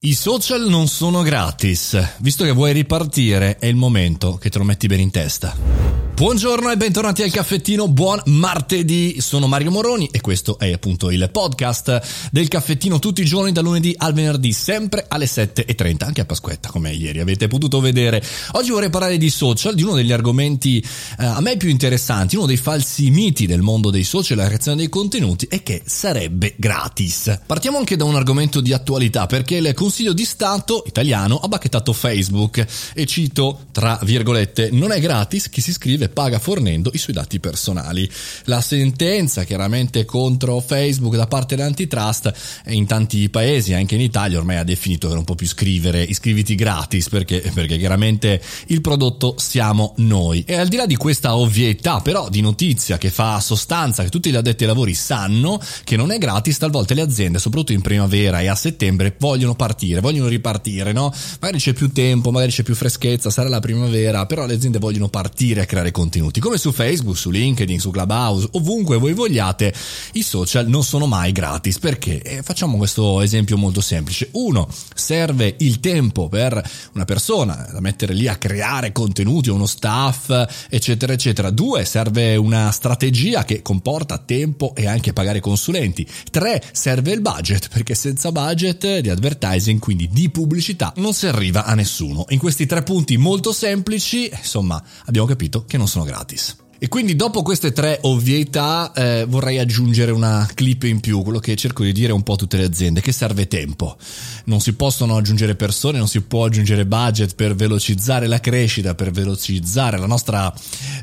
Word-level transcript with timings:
I 0.00 0.14
social 0.14 0.68
non 0.68 0.86
sono 0.86 1.22
gratis. 1.22 2.18
Visto 2.18 2.44
che 2.44 2.52
vuoi 2.52 2.72
ripartire, 2.72 3.56
è 3.58 3.66
il 3.66 3.74
momento 3.74 4.36
che 4.36 4.48
te 4.48 4.58
lo 4.58 4.62
metti 4.62 4.86
bene 4.86 5.02
in 5.02 5.10
testa. 5.10 5.87
Buongiorno 6.18 6.72
e 6.72 6.76
bentornati 6.76 7.22
al 7.22 7.30
caffettino, 7.30 7.86
buon 7.86 8.20
martedì, 8.24 9.20
sono 9.20 9.46
Mario 9.46 9.70
Moroni 9.70 10.08
e 10.10 10.20
questo 10.20 10.58
è 10.58 10.72
appunto 10.72 11.12
il 11.12 11.28
podcast 11.30 12.28
del 12.32 12.48
caffettino 12.48 12.98
tutti 12.98 13.20
i 13.20 13.24
giorni 13.24 13.52
dal 13.52 13.62
lunedì 13.62 13.94
al 13.96 14.14
venerdì, 14.14 14.52
sempre 14.52 15.04
alle 15.06 15.26
7.30, 15.26 16.04
anche 16.04 16.22
a 16.22 16.24
Pasquetta 16.24 16.70
come 16.70 16.92
ieri 16.92 17.20
avete 17.20 17.46
potuto 17.46 17.78
vedere. 17.78 18.20
Oggi 18.54 18.70
vorrei 18.70 18.90
parlare 18.90 19.16
di 19.16 19.30
social, 19.30 19.76
di 19.76 19.84
uno 19.84 19.94
degli 19.94 20.10
argomenti 20.10 20.84
eh, 21.20 21.24
a 21.24 21.40
me 21.40 21.56
più 21.56 21.68
interessanti, 21.68 22.34
uno 22.34 22.46
dei 22.46 22.56
falsi 22.56 23.10
miti 23.10 23.46
del 23.46 23.62
mondo 23.62 23.90
dei 23.90 24.02
social 24.02 24.38
e 24.38 24.40
la 24.40 24.46
creazione 24.48 24.78
dei 24.78 24.88
contenuti 24.88 25.46
è 25.48 25.62
che 25.62 25.82
sarebbe 25.86 26.54
gratis. 26.56 27.42
Partiamo 27.46 27.78
anche 27.78 27.94
da 27.94 28.02
un 28.02 28.16
argomento 28.16 28.60
di 28.60 28.72
attualità 28.72 29.26
perché 29.26 29.54
il 29.54 29.72
Consiglio 29.72 30.12
di 30.12 30.24
Stato 30.24 30.82
italiano 30.84 31.36
ha 31.36 31.46
bacchettato 31.46 31.92
Facebook 31.92 32.66
e 32.92 33.06
cito 33.06 33.66
tra 33.70 34.00
virgolette 34.02 34.70
non 34.72 34.90
è 34.90 34.98
gratis 34.98 35.48
chi 35.48 35.60
si 35.60 35.70
iscrive 35.70 36.06
paga 36.08 36.38
fornendo 36.38 36.90
i 36.92 36.98
suoi 36.98 37.14
dati 37.14 37.40
personali. 37.40 38.10
La 38.44 38.60
sentenza 38.60 39.44
chiaramente 39.44 40.04
contro 40.04 40.60
Facebook 40.60 41.16
da 41.16 41.26
parte 41.26 41.56
dell'antitrust 41.56 42.32
in 42.66 42.86
tanti 42.86 43.28
paesi, 43.28 43.72
anche 43.74 43.94
in 43.94 44.00
Italia, 44.00 44.38
ormai 44.38 44.56
ha 44.56 44.64
definito 44.64 45.08
che 45.08 45.14
non 45.14 45.24
può 45.24 45.34
più 45.34 45.46
scrivere 45.46 46.02
iscriviti 46.02 46.54
gratis 46.54 47.08
perché, 47.08 47.50
perché 47.52 47.78
chiaramente 47.78 48.40
il 48.66 48.80
prodotto 48.80 49.34
siamo 49.38 49.94
noi. 49.98 50.44
E 50.46 50.56
al 50.56 50.68
di 50.68 50.76
là 50.76 50.86
di 50.86 50.96
questa 50.96 51.36
ovvietà 51.36 52.00
però 52.00 52.28
di 52.28 52.40
notizia 52.40 52.98
che 52.98 53.10
fa 53.10 53.40
sostanza, 53.40 54.02
che 54.02 54.08
tutti 54.08 54.30
gli 54.30 54.36
addetti 54.36 54.64
ai 54.64 54.68
lavori 54.68 54.94
sanno 54.94 55.60
che 55.84 55.96
non 55.96 56.10
è 56.10 56.18
gratis, 56.18 56.58
talvolta 56.58 56.94
le 56.94 57.02
aziende, 57.02 57.38
soprattutto 57.38 57.72
in 57.72 57.80
primavera 57.80 58.40
e 58.40 58.48
a 58.48 58.54
settembre, 58.54 59.14
vogliono 59.18 59.54
partire, 59.54 60.00
vogliono 60.00 60.28
ripartire, 60.28 60.92
no? 60.92 61.12
Magari 61.40 61.58
c'è 61.58 61.72
più 61.72 61.92
tempo, 61.92 62.30
magari 62.30 62.50
c'è 62.50 62.62
più 62.62 62.74
freschezza, 62.74 63.30
sarà 63.30 63.48
la 63.48 63.60
primavera, 63.60 64.26
però 64.26 64.46
le 64.46 64.54
aziende 64.54 64.78
vogliono 64.78 65.08
partire 65.08 65.62
a 65.62 65.66
creare 65.66 65.90
contenuti, 65.98 66.38
come 66.38 66.58
su 66.58 66.70
Facebook, 66.70 67.16
su 67.16 67.30
LinkedIn, 67.30 67.80
su 67.80 67.90
Clubhouse, 67.90 68.50
ovunque 68.52 68.98
voi 68.98 69.14
vogliate, 69.14 69.74
i 70.12 70.22
social 70.22 70.68
non 70.68 70.84
sono 70.84 71.06
mai 71.06 71.32
gratis. 71.32 71.80
Perché? 71.80 72.22
E 72.22 72.42
facciamo 72.42 72.76
questo 72.76 73.20
esempio 73.20 73.56
molto 73.56 73.80
semplice. 73.80 74.28
Uno, 74.32 74.68
serve 74.94 75.56
il 75.58 75.80
tempo 75.80 76.28
per 76.28 76.62
una 76.94 77.04
persona 77.04 77.68
da 77.72 77.80
mettere 77.80 78.14
lì 78.14 78.28
a 78.28 78.36
creare 78.36 78.92
contenuti, 78.92 79.50
uno 79.50 79.66
staff, 79.66 80.30
eccetera, 80.68 81.14
eccetera. 81.14 81.50
Due, 81.50 81.84
serve 81.84 82.36
una 82.36 82.70
strategia 82.70 83.44
che 83.44 83.60
comporta 83.60 84.18
tempo 84.18 84.74
e 84.76 84.86
anche 84.86 85.12
pagare 85.12 85.40
consulenti. 85.40 86.06
Tre, 86.30 86.62
serve 86.70 87.10
il 87.10 87.20
budget, 87.20 87.70
perché 87.72 87.96
senza 87.96 88.30
budget 88.30 89.00
di 89.00 89.10
advertising, 89.10 89.80
quindi 89.80 90.08
di 90.08 90.30
pubblicità, 90.30 90.92
non 90.98 91.12
si 91.12 91.26
arriva 91.26 91.64
a 91.64 91.74
nessuno. 91.74 92.24
In 92.28 92.38
questi 92.38 92.66
tre 92.66 92.84
punti 92.84 93.16
molto 93.16 93.52
semplici, 93.52 94.30
insomma, 94.32 94.80
abbiamo 95.06 95.26
capito 95.26 95.64
che 95.66 95.76
sono 95.88 96.04
gratis. 96.04 96.67
E 96.80 96.86
quindi 96.86 97.16
dopo 97.16 97.42
queste 97.42 97.72
tre 97.72 97.98
ovvietà 98.02 98.92
eh, 98.92 99.24
vorrei 99.28 99.58
aggiungere 99.58 100.12
una 100.12 100.48
clip 100.54 100.84
in 100.84 101.00
più, 101.00 101.22
quello 101.22 101.40
che 101.40 101.56
cerco 101.56 101.82
di 101.82 101.92
dire 101.92 102.12
un 102.12 102.22
po' 102.22 102.34
a 102.34 102.36
tutte 102.36 102.56
le 102.56 102.62
aziende, 102.62 103.00
che 103.00 103.10
serve 103.10 103.48
tempo. 103.48 103.96
Non 104.44 104.60
si 104.60 104.74
possono 104.74 105.16
aggiungere 105.16 105.56
persone, 105.56 105.98
non 105.98 106.06
si 106.06 106.20
può 106.20 106.44
aggiungere 106.44 106.86
budget 106.86 107.34
per 107.34 107.56
velocizzare 107.56 108.28
la 108.28 108.38
crescita, 108.38 108.94
per 108.94 109.10
velocizzare 109.10 109.98
la 109.98 110.06
nostra, 110.06 110.54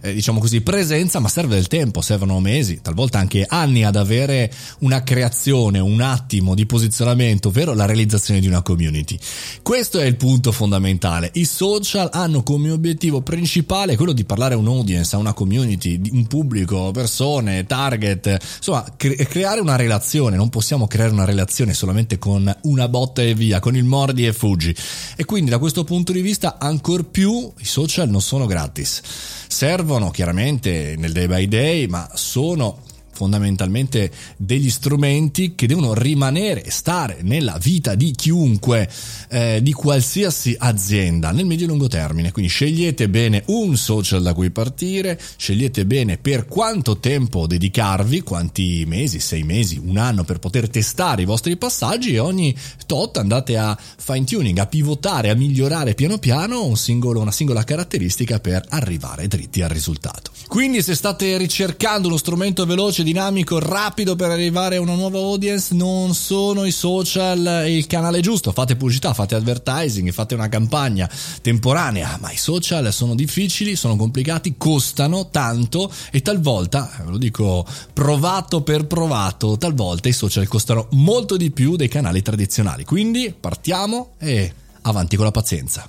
eh, 0.00 0.14
diciamo 0.14 0.38
così, 0.38 0.60
presenza, 0.60 1.18
ma 1.18 1.26
serve 1.26 1.56
del 1.56 1.66
tempo, 1.66 2.02
servono 2.02 2.38
mesi, 2.38 2.80
talvolta 2.80 3.18
anche 3.18 3.44
anni 3.48 3.84
ad 3.84 3.96
avere 3.96 4.52
una 4.78 5.02
creazione, 5.02 5.80
un 5.80 6.00
attimo 6.00 6.54
di 6.54 6.66
posizionamento, 6.66 7.48
ovvero 7.48 7.74
la 7.74 7.84
realizzazione 7.84 8.38
di 8.38 8.46
una 8.46 8.62
community. 8.62 9.18
Questo 9.60 9.98
è 9.98 10.04
il 10.04 10.14
punto 10.14 10.52
fondamentale. 10.52 11.30
I 11.34 11.44
social 11.44 12.10
hanno 12.12 12.44
come 12.44 12.70
obiettivo 12.70 13.22
principale 13.22 13.96
quello 13.96 14.12
di 14.12 14.24
parlare 14.24 14.54
a 14.54 14.58
un 14.58 14.68
audience, 14.68 15.16
a 15.16 15.18
una 15.18 15.32
community 15.32 15.62
community, 15.64 16.00
un 16.12 16.26
pubblico, 16.26 16.90
persone, 16.90 17.64
target, 17.66 18.38
insomma, 18.56 18.84
cre- 18.96 19.16
creare 19.26 19.60
una 19.60 19.76
relazione, 19.76 20.36
non 20.36 20.50
possiamo 20.50 20.86
creare 20.86 21.12
una 21.12 21.24
relazione 21.24 21.72
solamente 21.72 22.18
con 22.18 22.54
una 22.62 22.88
botta 22.88 23.22
e 23.22 23.34
via, 23.34 23.60
con 23.60 23.74
il 23.74 23.84
mordi 23.84 24.26
e 24.26 24.32
fuggi. 24.32 24.74
E 25.16 25.24
quindi 25.24 25.50
da 25.50 25.58
questo 25.58 25.84
punto 25.84 26.12
di 26.12 26.20
vista 26.20 26.58
ancor 26.58 27.06
più 27.06 27.52
i 27.58 27.64
social 27.64 28.08
non 28.08 28.20
sono 28.20 28.46
gratis. 28.46 29.00
Servono 29.48 30.10
chiaramente 30.10 30.94
nel 30.98 31.12
day 31.12 31.26
by 31.26 31.48
day, 31.48 31.86
ma 31.86 32.08
sono 32.14 32.82
fondamentalmente 33.14 34.10
degli 34.36 34.70
strumenti 34.70 35.54
che 35.54 35.66
devono 35.66 35.94
rimanere, 35.94 36.70
stare 36.70 37.18
nella 37.22 37.58
vita 37.60 37.94
di 37.94 38.10
chiunque, 38.10 38.90
eh, 39.30 39.60
di 39.62 39.72
qualsiasi 39.72 40.56
azienda 40.58 41.30
nel 41.30 41.46
medio 41.46 41.66
e 41.66 41.68
lungo 41.68 41.88
termine. 41.88 42.32
Quindi 42.32 42.50
scegliete 42.50 43.08
bene 43.08 43.44
un 43.46 43.76
social 43.76 44.22
da 44.22 44.34
cui 44.34 44.50
partire, 44.50 45.20
scegliete 45.36 45.86
bene 45.86 46.18
per 46.18 46.46
quanto 46.46 46.98
tempo 46.98 47.46
dedicarvi, 47.46 48.22
quanti 48.22 48.84
mesi, 48.86 49.20
sei 49.20 49.44
mesi, 49.44 49.80
un 49.82 49.96
anno 49.96 50.24
per 50.24 50.38
poter 50.38 50.68
testare 50.68 51.22
i 51.22 51.26
vostri 51.26 51.56
passaggi 51.56 52.14
e 52.14 52.18
ogni 52.18 52.54
tot 52.86 53.16
andate 53.16 53.56
a 53.56 53.78
fine 53.96 54.24
tuning, 54.24 54.58
a 54.58 54.66
pivotare, 54.66 55.30
a 55.30 55.34
migliorare 55.34 55.94
piano 55.94 56.18
piano 56.18 56.64
un 56.64 56.76
singolo, 56.76 57.20
una 57.20 57.30
singola 57.30 57.62
caratteristica 57.62 58.40
per 58.40 58.64
arrivare 58.70 59.28
dritti 59.28 59.62
al 59.62 59.70
risultato. 59.70 60.32
Quindi 60.48 60.82
se 60.82 60.94
state 60.94 61.36
ricercando 61.36 62.08
uno 62.08 62.16
strumento 62.16 62.66
veloce 62.66 63.02
dinamico, 63.04 63.60
rapido 63.60 64.16
per 64.16 64.30
arrivare 64.30 64.76
a 64.76 64.80
una 64.80 64.94
nuova 64.94 65.18
audience, 65.18 65.72
non 65.74 66.14
sono 66.14 66.64
i 66.64 66.72
social 66.72 67.64
il 67.68 67.86
canale 67.86 68.20
giusto. 68.20 68.50
Fate 68.50 68.74
pubblicità, 68.74 69.14
fate 69.14 69.36
advertising, 69.36 70.10
fate 70.10 70.34
una 70.34 70.48
campagna 70.48 71.08
temporanea, 71.40 72.18
ma 72.20 72.32
i 72.32 72.36
social 72.36 72.92
sono 72.92 73.14
difficili, 73.14 73.76
sono 73.76 73.94
complicati, 73.94 74.56
costano 74.58 75.28
tanto 75.30 75.92
e 76.10 76.20
talvolta, 76.22 76.90
ve 77.04 77.10
lo 77.12 77.18
dico 77.18 77.64
provato 77.92 78.62
per 78.62 78.86
provato, 78.86 79.56
talvolta 79.56 80.08
i 80.08 80.12
social 80.12 80.48
costano 80.48 80.88
molto 80.92 81.36
di 81.36 81.52
più 81.52 81.76
dei 81.76 81.88
canali 81.88 82.22
tradizionali. 82.22 82.84
Quindi 82.84 83.32
partiamo 83.38 84.14
e 84.18 84.52
avanti 84.82 85.14
con 85.14 85.26
la 85.26 85.30
pazienza. 85.30 85.88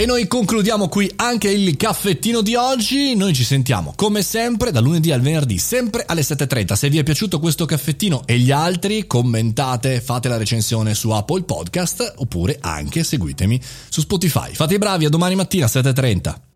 E 0.00 0.06
noi 0.06 0.26
concludiamo 0.26 0.88
qui 0.88 1.12
anche 1.16 1.50
il 1.50 1.76
caffettino 1.76 2.40
di 2.40 2.54
oggi. 2.54 3.14
Noi 3.14 3.34
ci 3.34 3.44
sentiamo 3.44 3.92
come 3.94 4.22
sempre 4.22 4.70
da 4.70 4.80
lunedì 4.80 5.12
al 5.12 5.20
venerdì, 5.20 5.58
sempre 5.58 6.04
alle 6.06 6.22
7.30. 6.22 6.72
Se 6.72 6.88
vi 6.88 6.96
è 6.96 7.02
piaciuto 7.02 7.38
questo 7.38 7.66
caffettino 7.66 8.22
e 8.24 8.38
gli 8.38 8.50
altri, 8.50 9.06
commentate, 9.06 10.00
fate 10.00 10.30
la 10.30 10.38
recensione 10.38 10.94
su 10.94 11.10
Apple 11.10 11.42
Podcast 11.42 12.14
oppure 12.16 12.56
anche 12.62 13.04
seguitemi 13.04 13.60
su 13.90 14.00
Spotify. 14.00 14.54
Fate 14.54 14.76
i 14.76 14.78
bravi, 14.78 15.04
a 15.04 15.10
domani 15.10 15.34
mattina 15.34 15.66
7.30. 15.66 16.49